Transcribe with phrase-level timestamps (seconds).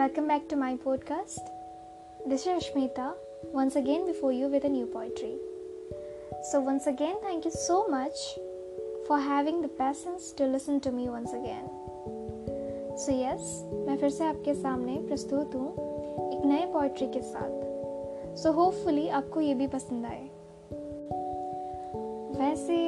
[0.00, 1.48] Welcome back to my podcast.
[2.26, 3.12] This is Ashmita
[3.52, 5.34] once again before you with a new poetry.
[6.50, 8.16] So, once again, thank you so much
[9.06, 11.68] for having the patience to listen to me once again.
[12.96, 13.42] So, yes,
[13.88, 15.68] मैं फिर से आपके सामने प्रस्तुत हूँ
[16.32, 20.24] एक नए poetry के साथ सो so, होपफुली आपको ये भी पसंद आए
[22.40, 22.80] वैसे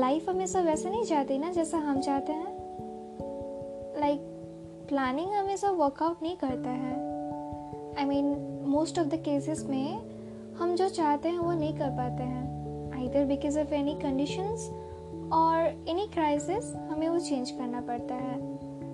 [0.00, 2.51] लाइफ हमेशा वैसे नहीं जाती ना जैसा हम चाहते हैं
[4.92, 6.94] प्लानिंग हमेशा वर्कआउट नहीं करता है।
[7.98, 10.02] I mean most of the cases में
[10.56, 12.44] हम जो चाहते हैं वो नहीं कर पाते हैं।
[12.94, 14.70] Either because of any conditions
[15.32, 18.34] और एनी क्राइसिस हमें वो चेंज करना पड़ता है।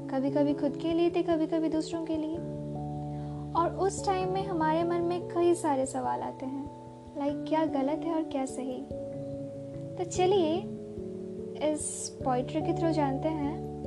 [0.09, 2.37] कभी कभी खुद के लिए थे कभी कभी दूसरों के लिए।
[3.53, 6.71] और उस टाइम में हमारे मन में कई सारे सवाल आते हैं।
[7.19, 8.83] लाइक क्या गलत है और क्या सही?
[9.97, 10.57] तो चलिए,
[11.73, 13.78] इस पोइट्री के थ्रू जानते हैं।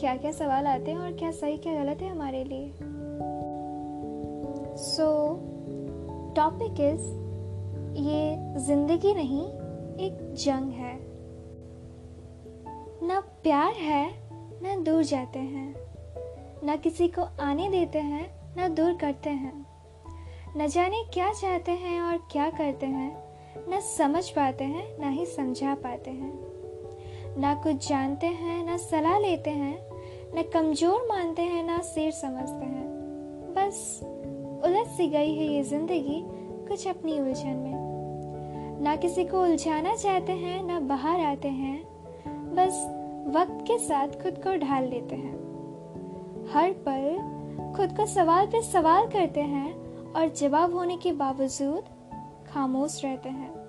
[0.00, 2.74] क्या क्या सवाल आते हैं और क्या सही, क्या गलत है हमारे लिए?
[4.76, 5.36] सो
[6.36, 7.24] टॉपिक इज़
[7.98, 9.46] ये ज़िंदगी नहीं,
[9.98, 10.98] एक जंग है।
[13.06, 14.10] ना प्यार है,
[14.62, 15.74] न दूर जाते हैं।
[16.64, 18.26] न किसी को आने देते हैं,
[18.58, 19.66] न दूर करते हैं।
[20.56, 23.24] न जाने क्या चाहते हैं और क्या करते हैं,
[23.68, 26.53] न समझ पाते हैं, ना ही समझा पाते हैं।
[27.38, 29.78] ना कुछ जानते हैं, ना सलाह लेते हैं,
[30.34, 32.84] न कमज़ोर मानते हैं, ना सिर समझते हैं।
[33.56, 34.00] बस
[34.64, 36.24] उलझ सी गई है ये ज़िंदगी
[36.68, 41.82] कुछ अपनी उलझन में। ना किसी को उलझाना चाहते हैं, ना बाहर आते हैं।
[42.26, 42.84] बस
[43.36, 45.34] वक्त के साथ खुद को ढाल लेते हैं।
[46.52, 47.16] हर पल
[47.76, 49.74] खुद को सवाल पे सवाल करते हैं
[50.12, 51.84] और जवाब होने के बावजूद
[52.48, 53.63] खामोश रहते हैं।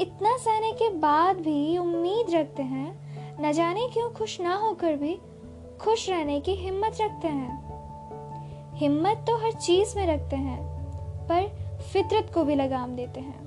[0.00, 5.18] इतना सहने के बाद भी उम्मीद रखते हैं। न जाने क्यों खुश ना होकर भी
[5.80, 7.62] खुश रहने की हिम्मत रखते हैं।
[8.74, 10.58] हिम्मत तो हर चीज़ में रखते हैं,
[11.28, 11.48] पर
[11.92, 13.42] फितरत को भी लगाम देते हैं।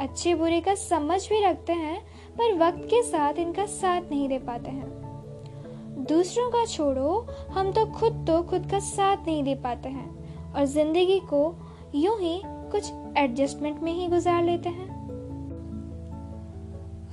[0.00, 2.00] अच्छे बुरे का समझ भी रखते हैं,
[2.38, 7.86] पर वक्त के साथ इनका साथ नहीं दे पाते हैं। दूसरों का छोड़ो, हम तो
[7.86, 10.08] खुद तो खुद का साथ नहीं दे पाते हैं,
[10.54, 11.54] और ज़िंदगी को
[11.94, 14.94] यूँ ही कुछ एडजस्टमेंट में ही गुजार लेते हैं।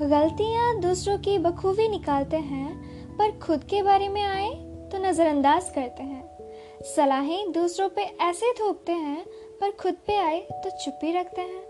[0.02, 4.50] गलतियाँ दूसरों की बखूबी निकालते हैं, पर खुद के बारे में आए
[4.92, 9.26] तो नज़रअंदाज करते हैं। सलाहें दूसरों पे ऐसे थोपते हैं,
[9.62, 11.64] पर खुद पे आए तो चुप्पी रखते हैं।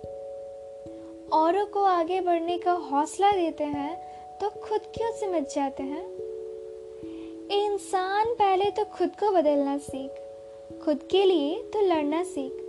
[1.33, 3.95] औरों को आगे बढ़ने का हौसला देते हैं
[4.39, 6.05] तो खुद क्यों सिमट जाते हैं।
[7.53, 10.11] इंसान पहले तो खुद को बदलना सीख,
[10.85, 12.59] खुद के लिए तो लड़ना सीख।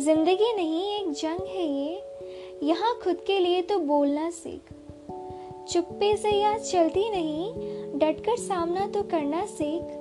[0.00, 2.02] ज़िंदगी नहीं एक जंग है ये
[2.62, 4.72] यहाँ खुद के लिए तो बोलना सीख।
[5.68, 7.52] चुप्पे से यह चलती नहीं,
[7.98, 9.98] डटकर सामना तो करना सीख।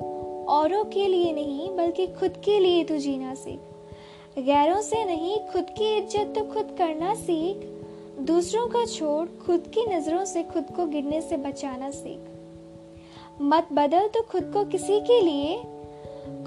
[0.50, 5.70] औरों के लिए नहीं, बल्कि खुद के लिए तो जीना सीख। गैरों से नहीं, खुद
[5.70, 7.58] की इज़्ज़त तो खुद करना सीख।
[8.20, 12.20] दूसरों का छोड़, खुद की नज़रों से खुद को गिरने से बचाना सीख।
[13.42, 15.58] मत बदल तो खुद को किसी के लिए,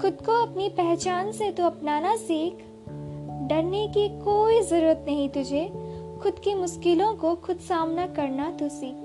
[0.01, 2.53] खुद को अपनी पहचान से तो अपनाना सीख।
[3.49, 5.82] डरने की कोई ज़रूरत नहीं तुझे
[6.23, 8.95] खुद की मुश्किलों को खुद सामना करना तो सीख।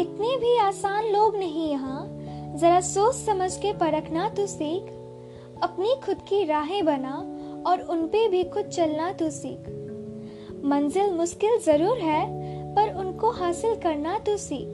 [0.00, 2.06] इतने भी आसान लोग नहीं यहाँ।
[2.56, 4.82] जरा सोच समझ के परखना तो सीख।
[5.62, 7.14] अपनी खुद की राहें बना
[7.66, 9.68] और उन पे भी खुद चलना तो सीख।
[10.64, 12.24] मंजिल मुश्किल ज़रूर है,
[12.74, 14.68] पर उनको हासिल करना तो सीख।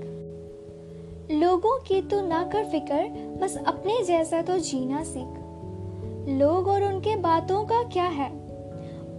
[1.33, 3.09] लोगों की तो ना कर फिकर,
[3.43, 8.42] बस अपने जैसा तो जीना सीख। लोग और उनके बातों का क्या है?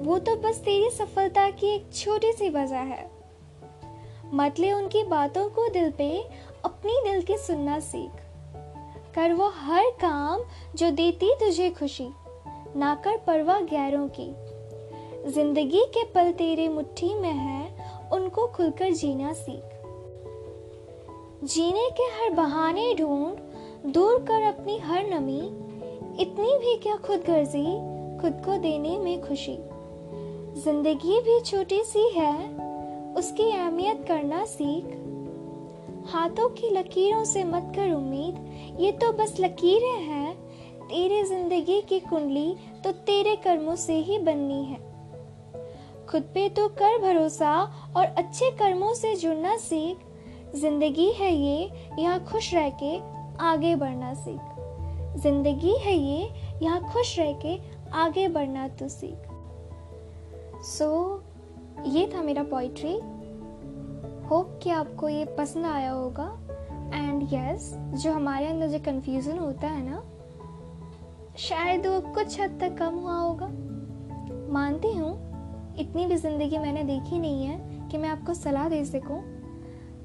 [0.03, 3.11] वो तो बस तेरी सफलता की एक छोटी सी वजह है।
[4.33, 6.23] मत ले उनकी बातों को दिल पे
[6.65, 8.11] अपनी दिल की सुनना सीख।
[9.15, 10.41] कर वो हर काम
[10.75, 12.09] जो देती तुझे खुशी,
[12.75, 14.33] ना कर परवाह गैरों की।
[15.31, 19.63] ज़िंदगी के पल तेरे मुट्ठी में है, उनको खुलकर जीना सीख।
[21.44, 23.38] जीने के हर बहाने ढूंढ,
[23.94, 25.41] दूर कर अपनी हर नमी,
[26.21, 29.57] इतनी भी क्या खुद गर्जी खुद को देने में खुशी।
[30.55, 32.33] ज़िंदगी भी छोटी सी है,
[33.17, 34.85] उसकी अहमियत करना सीख।
[36.05, 40.35] हाथों की लकीरों से मत कर उम्मीद, ये तो बस लकीरें हैं।
[40.83, 44.77] तेरे ज़िंदगी की कुंडली तो तेरे कर्मों से ही बननी है।
[46.07, 47.59] खुद पे तो कर भरोसा
[47.97, 52.97] और अच्छे कर्मों से जुड़ना सीख। ज़िंदगी है ये, यहाँ खुश रह के
[53.44, 56.29] आगे बढ़ना सीख। ज़िंदगी है ये,
[56.61, 57.59] यहाँ खुश रह के
[57.95, 59.29] आगे बढ़ना तो सीख।
[60.63, 62.94] सो so, ये था मेरा पोइट्री
[64.27, 66.25] होप कि आपको ये पसंद आया होगा.
[66.94, 70.04] एंड यस yes, जो हमारे अंदर जो कन्फ्यूज़न होता है ना
[71.38, 73.48] शायद वो कुछ हद तक कम हुआ होगा.
[74.54, 75.12] मानती हूँ
[75.80, 79.21] इतनी भी ज़िंदगी मैंने देखी नहीं है कि मैं आपको सलाह दे सकूँ.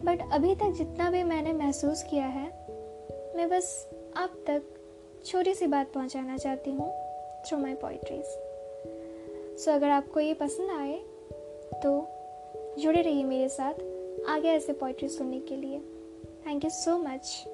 [0.04, 2.46] बट अभी तक जितना भी मैंने महसूस किया है
[3.36, 4.62] मैं बस आप तक
[5.26, 6.90] छोटी सी बात पहुँचाना चाहती हूँ
[7.46, 8.47] थ्रू माई पोइट्रीज
[9.58, 10.96] सो अगर आपको ये पसंद आए
[11.82, 12.08] तो
[12.82, 13.72] जुड़े रहिए मेरे साथ
[14.28, 15.78] आगे ऐसे पोइट्री सुनने के लिए।
[16.46, 17.44] Thank you so much